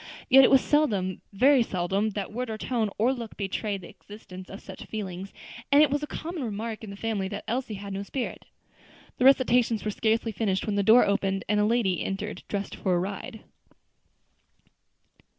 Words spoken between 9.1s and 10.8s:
The recitations were scarcely finished when